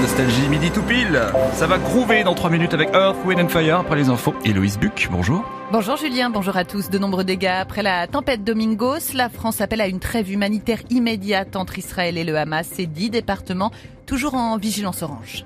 Nostalgie 0.00 0.48
midi 0.48 0.70
tout 0.70 0.82
pile. 0.82 1.20
Ça 1.54 1.66
va 1.66 1.76
groover 1.76 2.22
dans 2.22 2.34
3 2.34 2.50
minutes 2.50 2.72
avec 2.72 2.90
Earth, 2.94 3.16
Wind 3.24 3.40
and 3.40 3.48
Fire 3.48 3.80
après 3.80 3.96
les 3.96 4.08
infos. 4.08 4.32
Héloïse 4.44 4.78
Buc, 4.78 5.08
bonjour. 5.10 5.44
Bonjour 5.72 5.96
Julien, 5.96 6.30
bonjour 6.30 6.56
à 6.56 6.64
tous. 6.64 6.88
De 6.88 6.98
nombreux 6.98 7.24
dégâts 7.24 7.46
après 7.46 7.82
la 7.82 8.06
tempête 8.06 8.44
Domingos. 8.44 9.12
La 9.14 9.28
France 9.28 9.60
appelle 9.60 9.80
à 9.80 9.88
une 9.88 9.98
trêve 9.98 10.30
humanitaire 10.30 10.82
immédiate 10.90 11.56
entre 11.56 11.78
Israël 11.78 12.16
et 12.16 12.22
le 12.22 12.36
Hamas 12.36 12.78
et 12.78 12.86
10 12.86 13.10
départements 13.10 13.72
toujours 14.06 14.34
en 14.34 14.56
vigilance 14.56 15.02
orange. 15.02 15.44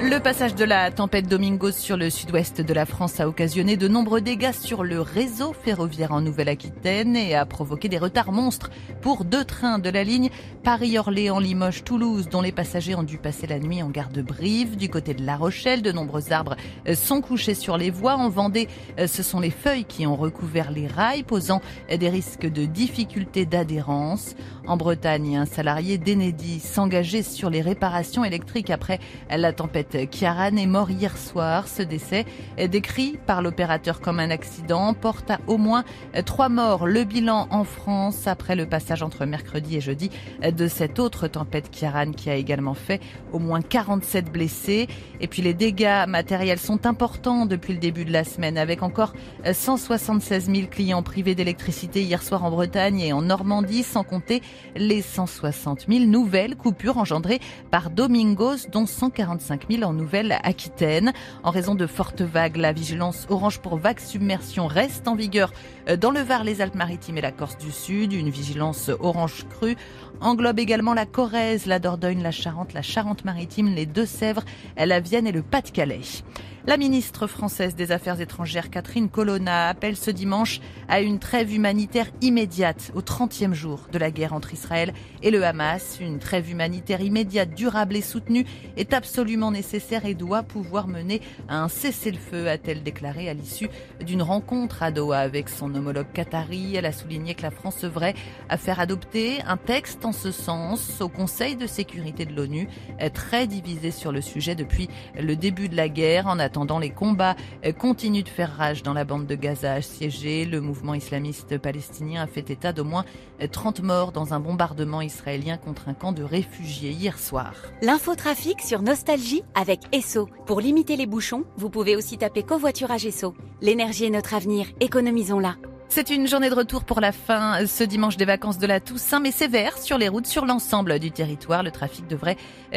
Le 0.00 0.20
passage 0.20 0.54
de 0.54 0.64
la 0.64 0.92
tempête 0.92 1.26
Domingos 1.26 1.72
sur 1.72 1.96
le 1.96 2.08
sud-ouest 2.08 2.60
de 2.60 2.72
la 2.72 2.86
France 2.86 3.18
a 3.18 3.26
occasionné 3.26 3.76
de 3.76 3.88
nombreux 3.88 4.20
dégâts 4.20 4.52
sur 4.52 4.84
le 4.84 5.00
réseau 5.00 5.52
ferroviaire 5.52 6.12
en 6.12 6.20
Nouvelle-Aquitaine 6.20 7.16
et 7.16 7.34
a 7.34 7.44
provoqué 7.44 7.88
des 7.88 7.98
retards 7.98 8.30
monstres 8.30 8.70
pour 9.02 9.24
deux 9.24 9.44
trains 9.44 9.80
de 9.80 9.90
la 9.90 10.04
ligne 10.04 10.30
Paris-Orléans-Limoges-Toulouse 10.62 12.28
dont 12.28 12.42
les 12.42 12.52
passagers 12.52 12.94
ont 12.94 13.02
dû 13.02 13.18
passer 13.18 13.48
la 13.48 13.58
nuit 13.58 13.82
en 13.82 13.90
gare 13.90 14.10
de 14.10 14.22
Brive. 14.22 14.76
Du 14.76 14.88
côté 14.88 15.14
de 15.14 15.26
La 15.26 15.36
Rochelle, 15.36 15.82
de 15.82 15.90
nombreux 15.90 16.32
arbres 16.32 16.54
sont 16.94 17.20
couchés 17.20 17.54
sur 17.54 17.76
les 17.76 17.90
voies. 17.90 18.14
En 18.14 18.28
Vendée, 18.28 18.68
ce 19.04 19.24
sont 19.24 19.40
les 19.40 19.50
feuilles 19.50 19.84
qui 19.84 20.06
ont 20.06 20.16
recouvert 20.16 20.70
les 20.70 20.86
rails, 20.86 21.24
posant 21.24 21.60
des 21.90 22.08
risques 22.08 22.46
de 22.46 22.66
difficultés 22.66 23.46
d'adhérence. 23.46 24.36
En 24.68 24.76
Bretagne, 24.76 25.38
un 25.38 25.46
salarié 25.46 25.98
d'Enedis 25.98 26.60
s'engageait 26.60 27.22
sur 27.22 27.50
les 27.50 27.62
réparations 27.62 28.24
électriques 28.24 28.70
après 28.70 29.00
la 29.30 29.52
tempête 29.52 29.87
Kiaran 30.10 30.56
est 30.56 30.66
mort 30.66 30.90
hier 30.90 31.16
soir. 31.16 31.68
Ce 31.68 31.82
décès, 31.82 32.24
décrit 32.70 33.18
par 33.26 33.42
l'opérateur 33.42 34.00
comme 34.00 34.20
un 34.20 34.30
accident, 34.30 34.94
porte 34.94 35.30
à 35.30 35.38
au 35.46 35.56
moins 35.56 35.84
trois 36.24 36.48
morts. 36.48 36.86
Le 36.86 37.04
bilan 37.04 37.48
en 37.50 37.64
France 37.64 38.26
après 38.26 38.56
le 38.56 38.66
passage 38.66 39.02
entre 39.02 39.24
mercredi 39.24 39.76
et 39.76 39.80
jeudi 39.80 40.10
de 40.42 40.68
cette 40.68 40.98
autre 40.98 41.28
tempête 41.28 41.70
Kiaran 41.70 42.12
qui 42.12 42.30
a 42.30 42.34
également 42.34 42.74
fait 42.74 43.00
au 43.32 43.38
moins 43.38 43.60
47 43.60 44.30
blessés. 44.30 44.88
Et 45.20 45.26
puis 45.26 45.42
les 45.42 45.54
dégâts 45.54 46.04
matériels 46.06 46.58
sont 46.58 46.86
importants 46.86 47.46
depuis 47.46 47.72
le 47.72 47.78
début 47.78 48.04
de 48.04 48.12
la 48.12 48.24
semaine 48.24 48.58
avec 48.58 48.82
encore 48.82 49.12
176 49.50 50.46
000 50.46 50.68
clients 50.68 51.02
privés 51.02 51.34
d'électricité 51.34 52.02
hier 52.02 52.22
soir 52.22 52.44
en 52.44 52.50
Bretagne 52.50 53.00
et 53.00 53.12
en 53.12 53.22
Normandie 53.22 53.82
sans 53.82 54.04
compter 54.04 54.42
les 54.76 55.02
160 55.02 55.86
000 55.88 56.04
nouvelles 56.04 56.56
coupures 56.56 56.98
engendrées 56.98 57.40
par 57.70 57.90
Domingos 57.90 58.68
dont 58.72 58.86
145 58.86 59.66
000 59.70 59.77
en 59.84 59.92
Nouvelle-Aquitaine. 59.92 61.12
En 61.42 61.50
raison 61.50 61.74
de 61.74 61.86
fortes 61.86 62.22
vagues, 62.22 62.56
la 62.56 62.72
vigilance 62.72 63.26
orange 63.28 63.60
pour 63.60 63.76
vagues 63.76 64.00
submersion 64.00 64.66
reste 64.66 65.08
en 65.08 65.14
vigueur 65.14 65.52
dans 66.00 66.10
le 66.10 66.20
Var, 66.20 66.44
les 66.44 66.60
Alpes-Maritimes 66.60 67.18
et 67.18 67.22
la 67.22 67.32
Corse 67.32 67.58
du 67.58 67.70
Sud. 67.70 68.12
Une 68.12 68.30
vigilance 68.30 68.90
orange 69.00 69.46
crue 69.48 69.76
englobe 70.20 70.58
également 70.58 70.94
la 70.94 71.06
Corrèze, 71.06 71.66
la 71.66 71.78
Dordogne, 71.78 72.22
la 72.22 72.30
Charente, 72.30 72.72
la 72.72 72.82
Charente-Maritime, 72.82 73.74
les 73.74 73.86
Deux-Sèvres, 73.86 74.44
la 74.76 75.00
Vienne 75.00 75.26
et 75.26 75.32
le 75.32 75.42
Pas-de-Calais. 75.42 76.22
La 76.68 76.76
ministre 76.76 77.26
française 77.26 77.74
des 77.74 77.92
Affaires 77.92 78.20
étrangères 78.20 78.68
Catherine 78.68 79.08
Colonna 79.08 79.68
appelle 79.68 79.96
ce 79.96 80.10
dimanche 80.10 80.60
à 80.86 81.00
une 81.00 81.18
trêve 81.18 81.54
humanitaire 81.54 82.10
immédiate 82.20 82.92
au 82.94 83.00
30e 83.00 83.54
jour 83.54 83.86
de 83.90 83.96
la 83.96 84.10
guerre 84.10 84.34
entre 84.34 84.52
Israël 84.52 84.92
et 85.22 85.30
le 85.30 85.42
Hamas. 85.46 85.96
Une 85.98 86.18
trêve 86.18 86.50
humanitaire 86.50 87.00
immédiate, 87.00 87.54
durable 87.54 87.96
et 87.96 88.02
soutenue 88.02 88.44
est 88.76 88.92
absolument 88.92 89.50
nécessaire 89.50 89.67
et 89.74 90.14
doit 90.14 90.42
pouvoir 90.42 90.88
mener 90.88 91.20
à 91.48 91.62
un 91.62 91.68
cessez-le-feu, 91.68 92.48
a-t-elle 92.48 92.82
déclaré 92.82 93.28
à 93.28 93.34
l'issue 93.34 93.68
d'une 94.00 94.22
rencontre 94.22 94.82
à 94.82 94.90
Doha 94.90 95.18
avec 95.18 95.48
son 95.48 95.74
homologue 95.74 96.10
qatari. 96.12 96.76
Elle 96.76 96.86
a 96.86 96.92
souligné 96.92 97.34
que 97.34 97.42
la 97.42 97.50
France 97.50 97.84
œuvrait 97.84 98.14
à 98.48 98.56
faire 98.56 98.80
adopter 98.80 99.42
un 99.46 99.56
texte 99.56 100.04
en 100.04 100.12
ce 100.12 100.30
sens 100.30 101.00
au 101.00 101.08
Conseil 101.08 101.56
de 101.56 101.66
sécurité 101.66 102.24
de 102.24 102.34
l'ONU, 102.34 102.68
très 103.12 103.46
divisé 103.46 103.90
sur 103.90 104.12
le 104.12 104.20
sujet 104.20 104.54
depuis 104.54 104.88
le 105.18 105.36
début 105.36 105.68
de 105.68 105.76
la 105.76 105.88
guerre. 105.88 106.26
En 106.26 106.38
attendant, 106.38 106.78
les 106.78 106.90
combats 106.90 107.36
continuent 107.78 108.24
de 108.24 108.28
faire 108.28 108.56
rage 108.56 108.82
dans 108.82 108.94
la 108.94 109.04
bande 109.04 109.26
de 109.26 109.34
Gaza 109.34 109.72
assiégée. 109.74 110.44
Le 110.44 110.60
mouvement 110.60 110.94
islamiste 110.94 111.58
palestinien 111.58 112.22
a 112.22 112.26
fait 112.26 112.50
état 112.50 112.72
d'au 112.72 112.84
moins 112.84 113.04
30 113.50 113.80
morts 113.82 114.12
dans 114.12 114.34
un 114.34 114.40
bombardement 114.40 115.00
israélien 115.00 115.56
contre 115.56 115.88
un 115.88 115.94
camp 115.94 116.12
de 116.12 116.22
réfugiés 116.22 116.90
hier 116.90 117.18
soir. 117.18 117.54
L'infotrafic 117.82 118.60
sur 118.60 118.82
Nostalgie 118.82 119.42
avec 119.58 119.80
Esso. 119.92 120.28
Pour 120.46 120.60
limiter 120.60 120.96
les 120.96 121.06
bouchons, 121.06 121.44
vous 121.56 121.68
pouvez 121.68 121.96
aussi 121.96 122.16
taper 122.16 122.44
covoiturage 122.44 123.04
Esso. 123.04 123.34
L'énergie 123.60 124.04
est 124.04 124.10
notre 124.10 124.34
avenir, 124.34 124.66
économisons-la. 124.78 125.56
C'est 125.90 126.10
une 126.10 126.28
journée 126.28 126.50
de 126.50 126.54
retour 126.54 126.84
pour 126.84 127.00
la 127.00 127.12
fin 127.12 127.66
ce 127.66 127.82
dimanche 127.82 128.18
des 128.18 128.26
vacances 128.26 128.58
de 128.58 128.66
la 128.66 128.78
Toussaint, 128.78 129.20
mais 129.20 129.32
sévère 129.32 129.78
sur 129.78 129.96
les 129.96 130.08
routes 130.08 130.26
sur 130.26 130.44
l'ensemble 130.44 130.98
du 130.98 131.10
territoire. 131.10 131.62
Le 131.62 131.70
trafic 131.70 132.06
devrait 132.06 132.36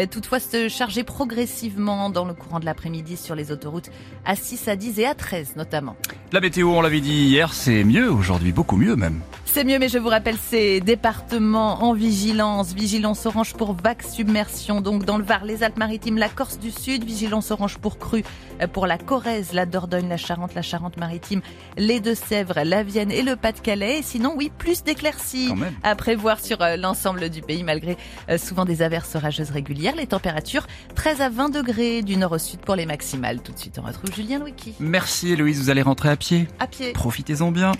toutefois 0.09 0.39
se 0.39 0.69
charger 0.69 1.03
progressivement 1.03 2.09
dans 2.09 2.25
le 2.25 2.33
courant 2.33 2.61
de 2.61 2.65
l'après-midi 2.65 3.17
sur 3.17 3.35
les 3.35 3.51
autoroutes 3.51 3.89
à 4.25 4.35
6, 4.35 4.67
à 4.69 4.75
10 4.77 4.99
et 4.99 5.05
à 5.05 5.13
13 5.13 5.57
notamment. 5.57 5.97
La 6.31 6.39
météo, 6.39 6.69
on 6.69 6.81
l'avait 6.81 7.01
dit 7.01 7.25
hier, 7.25 7.53
c'est 7.53 7.83
mieux 7.83 8.09
aujourd'hui, 8.09 8.53
beaucoup 8.53 8.77
mieux 8.77 8.95
même. 8.95 9.19
C'est 9.53 9.65
mieux, 9.65 9.79
mais 9.79 9.89
je 9.89 9.97
vous 9.97 10.07
rappelle 10.07 10.37
ces 10.37 10.79
départements 10.79 11.83
en 11.83 11.93
vigilance. 11.93 12.73
Vigilance 12.73 13.25
orange 13.25 13.53
pour 13.53 13.73
vague 13.73 14.01
submersion, 14.01 14.79
donc 14.79 15.03
dans 15.03 15.17
le 15.17 15.25
Var, 15.25 15.43
les 15.43 15.61
Alpes-Maritimes, 15.61 16.17
la 16.17 16.29
Corse 16.29 16.57
du 16.57 16.71
Sud. 16.71 17.03
Vigilance 17.03 17.51
orange 17.51 17.77
pour 17.77 17.99
crue 17.99 18.23
pour 18.71 18.87
la 18.87 18.97
Corrèze, 18.97 19.51
la 19.51 19.65
Dordogne, 19.65 20.07
la 20.07 20.15
Charente, 20.15 20.55
la 20.55 20.61
Charente-Maritime, 20.61 21.41
les 21.77 21.99
Deux-Sèvres, 21.99 22.61
la 22.63 22.81
Vienne 22.81 23.11
et 23.11 23.23
le 23.23 23.35
Pas-de-Calais. 23.35 23.99
Et 23.99 24.01
sinon, 24.03 24.33
oui, 24.37 24.49
plus 24.57 24.83
d'éclaircies 24.83 25.53
à 25.83 25.95
prévoir 25.95 26.39
sur 26.39 26.59
l'ensemble 26.77 27.29
du 27.29 27.41
pays, 27.41 27.63
malgré 27.63 27.97
souvent 28.37 28.63
des 28.63 28.81
averses 28.81 29.15
orageuses 29.15 29.51
régulières. 29.51 29.97
Les 29.97 30.07
températures 30.07 30.65
13 30.95 31.19
à 31.19 31.27
20 31.27 31.49
degrés 31.49 32.03
du 32.03 32.15
nord 32.15 32.31
au 32.31 32.37
sud 32.37 32.61
pour 32.61 32.77
les 32.77 32.85
maximales. 32.85 33.41
Tout 33.41 33.51
de 33.51 33.59
suite, 33.59 33.77
on 33.83 33.85
retrouve 33.85 34.15
Julien 34.15 34.39
Louiki. 34.39 34.75
Merci 34.79 35.33
Héloïse, 35.33 35.59
vous 35.59 35.69
allez 35.69 35.81
rentrer 35.81 36.07
à 36.07 36.15
pied. 36.15 36.47
À 36.59 36.67
pied. 36.67 36.93
Profitez-en 36.93 37.51
bien. 37.51 37.73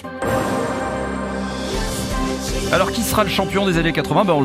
Alors 2.72 2.92
qui 2.92 3.02
sera 3.02 3.24
le 3.24 3.30
champion 3.30 3.66
des 3.66 3.78
années 3.78 3.92
80 3.92 4.26
ben, 4.26 4.34
on 4.34 4.42